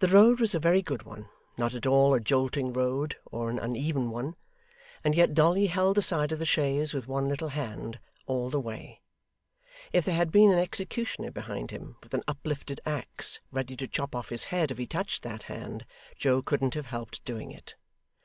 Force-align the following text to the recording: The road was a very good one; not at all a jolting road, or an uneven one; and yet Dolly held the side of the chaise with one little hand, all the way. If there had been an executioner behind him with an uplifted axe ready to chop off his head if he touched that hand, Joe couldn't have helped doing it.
The 0.00 0.08
road 0.08 0.40
was 0.40 0.56
a 0.56 0.58
very 0.58 0.82
good 0.82 1.04
one; 1.04 1.28
not 1.56 1.72
at 1.72 1.86
all 1.86 2.14
a 2.14 2.18
jolting 2.20 2.72
road, 2.72 3.14
or 3.26 3.48
an 3.48 3.60
uneven 3.60 4.10
one; 4.10 4.34
and 5.04 5.14
yet 5.14 5.34
Dolly 5.34 5.68
held 5.68 5.96
the 5.96 6.02
side 6.02 6.32
of 6.32 6.40
the 6.40 6.44
chaise 6.44 6.92
with 6.92 7.06
one 7.06 7.28
little 7.28 7.50
hand, 7.50 8.00
all 8.26 8.50
the 8.50 8.58
way. 8.58 9.02
If 9.92 10.04
there 10.04 10.16
had 10.16 10.32
been 10.32 10.50
an 10.50 10.58
executioner 10.58 11.30
behind 11.30 11.70
him 11.70 11.94
with 12.02 12.12
an 12.12 12.24
uplifted 12.26 12.80
axe 12.84 13.40
ready 13.52 13.76
to 13.76 13.86
chop 13.86 14.16
off 14.16 14.30
his 14.30 14.42
head 14.42 14.72
if 14.72 14.78
he 14.78 14.86
touched 14.88 15.22
that 15.22 15.44
hand, 15.44 15.86
Joe 16.16 16.42
couldn't 16.42 16.74
have 16.74 16.86
helped 16.86 17.24
doing 17.24 17.52
it. 17.52 17.76